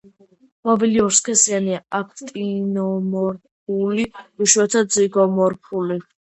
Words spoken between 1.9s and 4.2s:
აქტინომორფული,